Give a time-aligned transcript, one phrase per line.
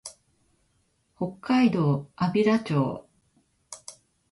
[1.15, 3.07] 北海道安平町